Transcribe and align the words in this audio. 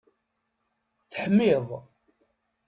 Teḥmiḍ! 1.11 1.67